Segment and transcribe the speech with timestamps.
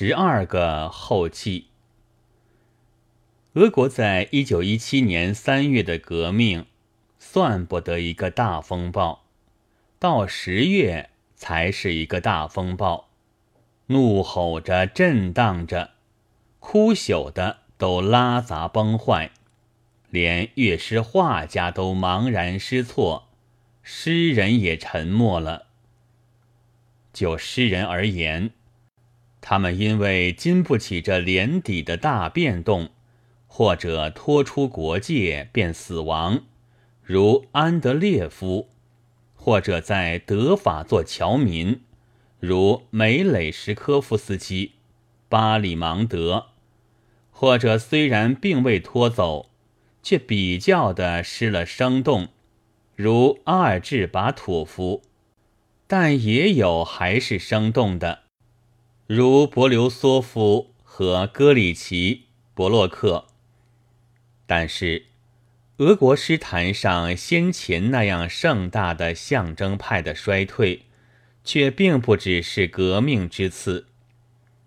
[0.00, 1.66] 十二个后记。
[3.54, 6.66] 俄国在一九一七年三月的革命，
[7.18, 9.24] 算不得一个大风暴，
[9.98, 13.08] 到十月才是一个大风暴，
[13.86, 15.90] 怒吼着，震荡着，
[16.60, 19.32] 哭朽的都拉杂崩坏，
[20.10, 23.26] 连乐师画家都茫然失措，
[23.82, 25.66] 诗人也沉默了。
[27.12, 28.52] 就诗人而言，
[29.40, 32.90] 他们因为经不起这连底的大变动。
[33.50, 36.44] 或者拖出国界便死亡，
[37.02, 38.68] 如安德烈夫；
[39.34, 41.80] 或者在德法做侨民，
[42.38, 44.72] 如梅雷什科夫斯基、
[45.30, 46.50] 巴里芒德；
[47.32, 49.48] 或者虽然并未拖走，
[50.02, 52.28] 却比较的失了生动，
[52.94, 55.00] 如阿尔治巴土夫；
[55.86, 58.24] 但也有还是生动的，
[59.10, 63.24] 如博留索夫和戈里奇、伯洛克。
[64.44, 65.06] 但是，
[65.78, 70.82] 俄国诗坛上先前那样盛大的象征派的衰退，
[71.42, 73.86] 却并不只是革命之次。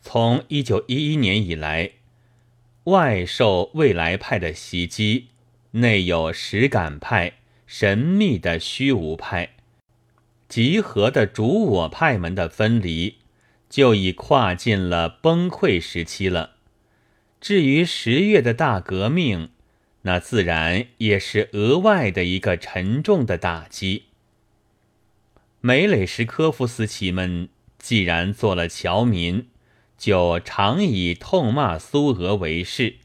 [0.00, 1.90] 从一九一一年以来，
[2.84, 5.26] 外受未来派的袭击，
[5.72, 7.34] 内有实感派、
[7.66, 9.50] 神秘的虚无派、
[10.48, 13.16] 集合的主我派们的分离，
[13.72, 16.56] 就已跨进了崩溃时期了。
[17.40, 19.48] 至于十月的大革命，
[20.02, 24.04] 那自然也是额外的一个沉重的打击。
[25.62, 29.48] 梅雷什科夫斯基们既然做了侨民，
[29.96, 32.96] 就常以痛骂苏俄为事。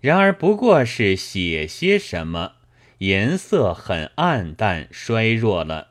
[0.00, 2.54] 然而不过是写些什么，
[2.98, 5.90] 颜色很暗淡衰弱了。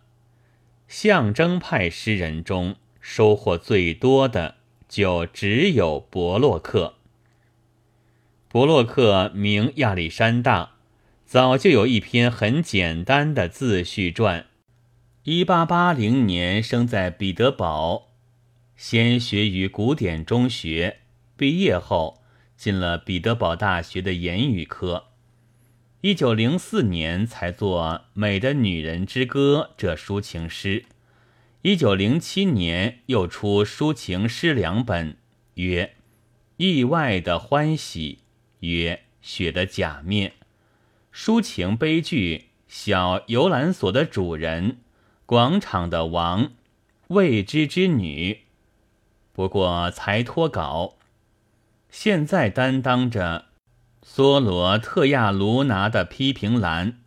[0.90, 2.75] 象征派诗人中
[3.12, 4.58] 收获最多的，
[4.88, 6.94] 就只有伯洛克。
[8.48, 10.74] 伯洛克名亚历山大，
[11.26, 14.46] 早就有一篇很简单的自序传。
[15.24, 18.09] 一八八零年生在彼得堡，
[18.78, 21.00] 先学于古典中学，
[21.36, 22.22] 毕业后
[22.56, 25.06] 进了彼得堡大学的言语科。
[26.02, 27.84] 一九零四年才作
[28.14, 30.86] 《美的女人之歌》这抒情诗。
[31.62, 35.18] 一九零七年又出抒情诗两本，
[35.56, 35.86] 曰
[36.56, 38.20] 《意外的欢喜》。
[38.66, 40.36] 曰：雪的假面，
[41.14, 42.46] 抒情悲剧。
[42.69, 44.78] 小游览所的主人，
[45.25, 46.52] 广场的王，
[47.08, 48.44] 未知之女。
[49.34, 50.98] 不过才脱稿，
[51.90, 53.48] 现在担当着
[54.06, 57.00] 梭罗特亚卢拿的批评栏，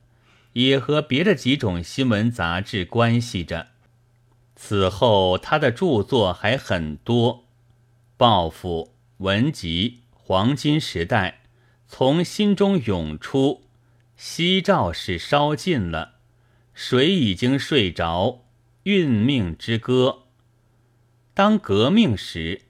[0.55, 3.69] 也和别的几种新闻杂志关系着。
[4.65, 7.34] 此后他的著作还很多，
[8.17, 8.84] 《报复》
[9.17, 11.41] 《文集》《黄金时代》。
[11.89, 13.65] 从心中涌出，
[14.17, 16.21] 夕照是烧尽了，
[16.73, 18.45] 水已经睡着。
[18.84, 20.27] 运命之歌。
[21.34, 22.62] 当革命时，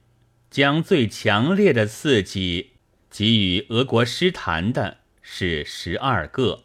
[0.49, 2.71] 将最强烈的刺激
[3.11, 6.63] 给予俄国诗坛的是十二个。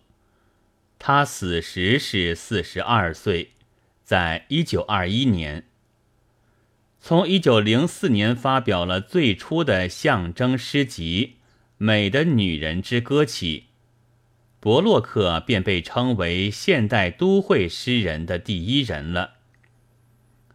[0.99, 3.53] 他死时是四十二岁，
[4.09, 5.65] 在一九二一年。
[6.99, 11.35] 从一九零四年发表了最初的象征诗集。
[11.77, 13.67] 美的女人之歌起，
[14.61, 19.35] 伯洛克便被称为现代都会诗人的第一人了。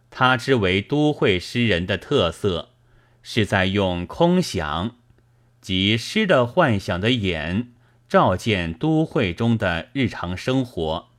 [0.09, 2.69] 他之为都会诗人的特色，
[3.21, 4.95] 是在用空想
[5.61, 7.71] 及诗的幻想的眼，
[8.09, 11.09] 照见都会中的日常生活，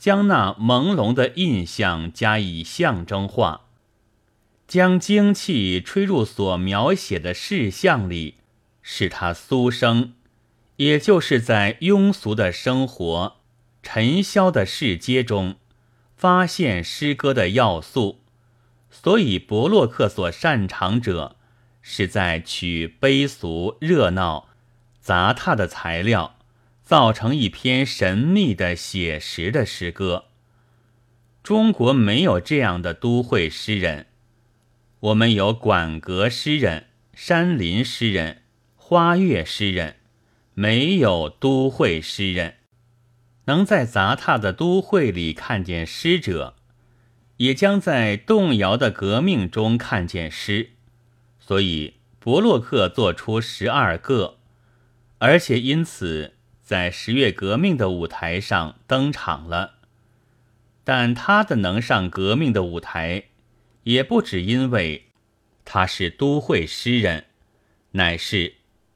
[0.00, 3.66] 将那朦胧的印象加以象征化，
[4.66, 8.36] 将精气吹入所描写的事项里。
[8.80, 10.14] 使他苏生，
[10.76, 13.36] 也就是在庸俗的生活、
[13.82, 15.56] 尘嚣的世界中，
[16.16, 18.20] 发现诗歌的要素。
[18.90, 21.36] 所以，伯洛克所擅长者，
[21.82, 24.48] 是在取悲俗、热闹、
[24.98, 26.38] 杂沓的材料，
[26.90, 30.24] 造成一篇神秘的写实的诗歌。
[31.40, 34.06] 中国没有这样的都会诗人，
[34.98, 38.42] 我们有馆阁诗人、山林诗人。
[38.74, 39.98] 花月诗人
[40.54, 42.54] 没有都会诗人，
[43.44, 46.56] 能在杂沓的都会里看见诗者，
[47.36, 50.70] 也将在动摇的革命中看见诗。
[51.38, 54.38] 所以伯洛克做出十二个，
[55.18, 56.34] 而且因此
[56.70, 59.78] 在十月革命的舞台上登场了。
[60.84, 63.24] 但他的能上革命的舞台，
[63.82, 65.06] 也不只因为。
[65.64, 67.24] 他是都会诗人，
[67.90, 68.54] 乃是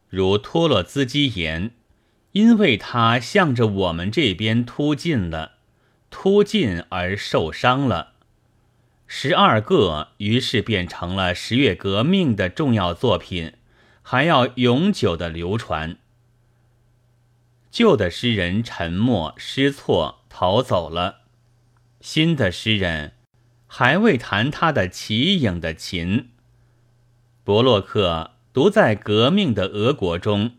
[0.08, 1.72] 如托洛兹基言，
[2.30, 5.54] 因为他向着我们这边突进了，
[6.10, 8.12] 突进而受伤了。
[9.08, 13.54] 十二个于是变成了十月革命的重要作品，
[14.00, 15.96] 还要永久的流传。
[17.74, 21.22] 旧的诗人沉默失措逃走了，
[22.00, 23.14] 新的诗人
[23.66, 26.30] 还未弹他的奇影的琴。
[27.42, 30.52] 伯洛克独在革命的俄国中，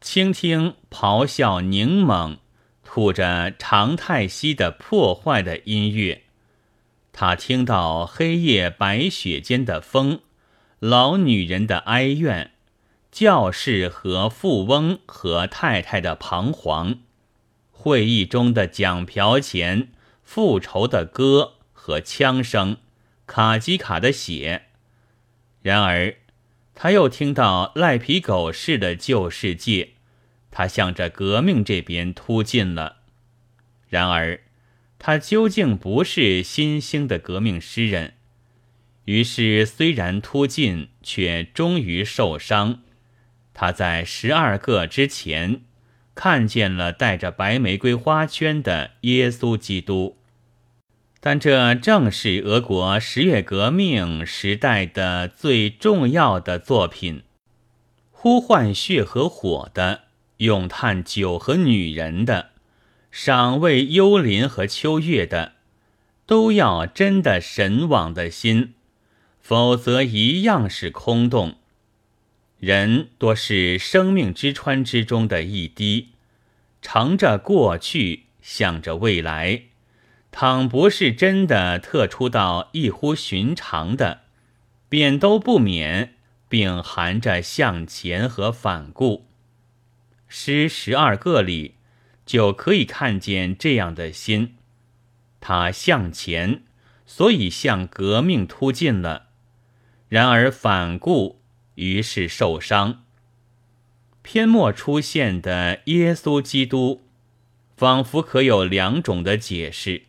[0.00, 2.38] 倾听咆哮凝猛、
[2.82, 6.24] 吐着长叹息的破坏的音乐。
[7.12, 10.18] 他听到黑夜白雪间的风，
[10.80, 12.53] 老女人的哀怨，
[13.14, 16.98] 教士和富翁和太太的彷徨，
[17.70, 19.92] 会议中的讲瓢钱、
[20.24, 22.78] 复仇的歌和枪声，
[23.24, 24.62] 卡基卡的血。
[25.62, 26.16] 然而，
[26.74, 29.90] 他又听到赖皮狗似的旧世界，
[30.50, 32.96] 他向着革命这边突进了。
[33.88, 34.40] 然而，
[34.98, 38.14] 他究竟不是新兴的革命诗人。
[39.04, 42.80] 于是，虽然突进，却终于受伤。
[43.54, 45.62] 他在十二个之前
[46.14, 50.18] 看见了带着白玫瑰花圈的耶稣基督。
[51.20, 57.22] 但这正是俄国十月革命时代的最重要的作品：
[58.10, 60.02] 呼唤血和火的，
[60.38, 62.50] 咏叹酒和女人的，
[63.10, 65.52] 赏味幽灵和秋月的，
[66.26, 68.74] 都要真的神往的心，
[69.40, 71.54] 否则一样是空洞。
[72.64, 76.12] 人多是生命之川之中的一滴，
[76.80, 79.64] 乘着过去，向着未来。
[80.32, 84.22] 倘不是真的特出到异乎寻常的，
[84.88, 86.14] 便都不免，
[86.48, 89.26] 并含着向前和反顾。
[90.26, 91.74] 诗十二个里，
[92.24, 94.54] 就可以看见这样的心。
[95.38, 96.62] 他向前，
[97.04, 99.26] 所以向革命突进了；
[100.08, 101.42] 然而反顾，
[101.74, 103.04] 于是受伤。
[104.22, 107.02] 篇末出现的耶稣基督，
[107.76, 110.04] 仿佛可有两种的解释。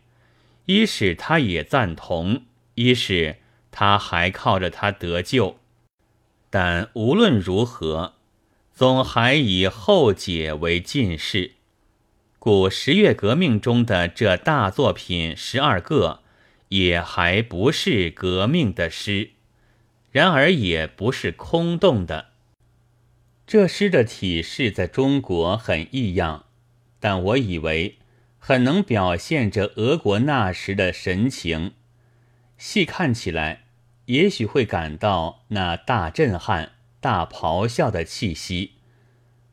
[0.65, 3.37] 一是他也赞同，一是
[3.71, 5.59] 他还靠着他得救，
[6.49, 8.15] 但无论如何，
[8.73, 11.51] 总还以后解为近事。
[12.39, 16.21] 故十月革命中的这大作品十二个，
[16.69, 19.31] 也还不是革命的诗，
[20.15, 22.27] 然而也不是空洞的。
[23.45, 26.45] 这诗的体式在中国很异样，
[27.01, 27.97] 但我以为。
[28.39, 31.73] 很能表现着俄国那时的神情，
[32.57, 33.63] 细看起来，
[34.05, 38.73] 也许会感到那大震撼、大咆哮的气息。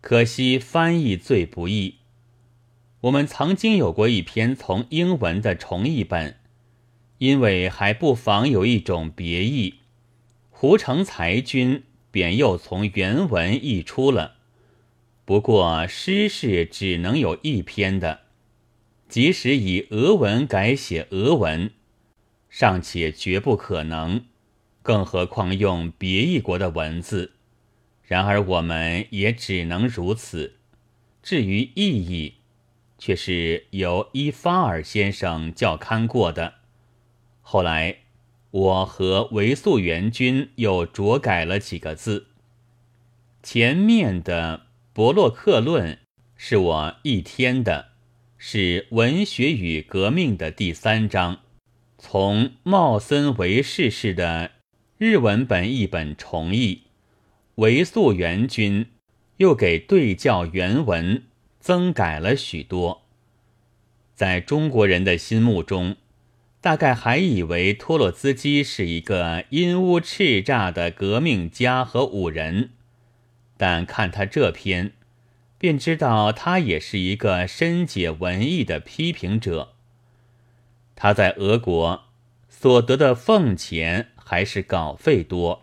[0.00, 1.96] 可惜翻译最不易。
[3.00, 6.36] 我们曾经有过一篇从英文的重译本，
[7.16, 9.76] 因为还不妨有一种别意，
[10.62, 11.82] 胡成才君
[12.12, 14.36] 便又从原文译出了。
[15.24, 18.20] 不过诗是只能有一篇的。
[19.08, 21.72] 即使以俄文改写俄文，
[22.48, 24.24] 尚且绝不可能，
[24.82, 27.32] 更何况用别一国的文字。
[28.04, 30.58] 然而我们也只能如此。
[31.24, 32.34] 至于意义，
[32.98, 36.54] 却是由伊法尔先生校勘过的。
[37.40, 38.01] 后来
[38.52, 42.28] 我和维素元君又酌改了几个字。
[43.42, 44.58] 前面的
[44.92, 45.94] 《伯洛克论》
[46.36, 47.92] 是我一天的。
[48.44, 51.42] 是文学与革命的第三章，
[51.96, 54.50] 从茂森维士式的
[54.98, 56.82] 日文本译本重译，
[57.54, 58.86] 维素元君
[59.36, 61.22] 又给对教原文
[61.60, 63.02] 增改了许多。
[64.16, 65.94] 在中国人的心目中，
[66.62, 72.70] 大概还以为托洛茨基是一个阴污叱咤的革命家和武人，
[73.58, 74.92] 但看他这篇。
[75.58, 79.74] 便知道他也是一个深解文艺的批评者。
[80.96, 82.02] 他在俄国
[82.48, 85.62] 所得的俸钱还是稿费多，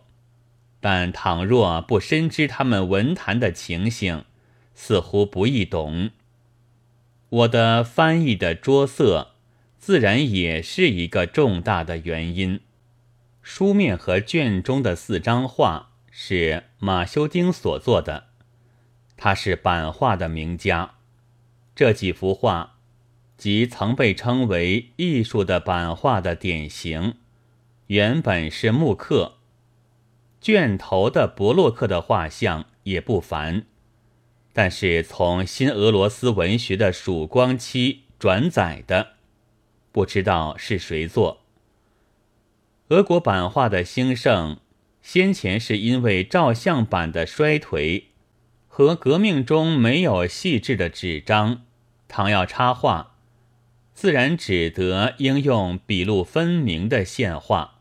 [0.80, 4.24] 但倘若不深知他们文坛的情形，
[4.74, 6.12] 似乎不易懂。
[7.30, 9.32] 我的翻译的拙色，
[9.80, 12.60] 自然也是一个重大的原因。
[13.42, 18.26] 书面和卷中的四张画是马修丁所做的。
[19.18, 20.96] 他是版画的名家，
[21.76, 22.78] 这几幅画
[23.38, 27.16] 即曾被称为艺术的版画的典型。
[27.88, 29.38] 原本是木刻，
[30.40, 33.66] 卷头的伯洛克的画像也不凡，
[34.54, 39.14] 但是从新俄罗斯文学的曙光期转载的，
[39.92, 41.42] 不知道是谁做。
[42.90, 44.58] 俄国版画的兴盛，
[45.02, 48.04] 先前是因为照相版的衰颓
[48.68, 51.62] 和革命中没有细致的纸张，
[52.08, 53.16] 倘要插画，
[53.94, 57.80] 自然只得应用笔录分明的线画。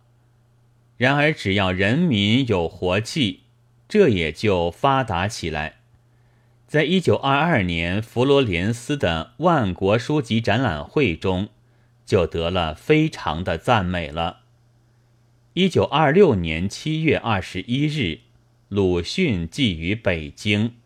[0.97, 3.45] 然而，只要人民有活气，
[3.88, 5.77] 这也就发达起来。
[6.67, 11.49] 在一九二二年佛罗伦斯的万国书籍展览会中，
[12.09, 14.38] 就得了非常的赞美了。
[15.53, 18.21] 一九二六年七月二十一日，
[18.71, 20.77] 鲁迅寄于北京。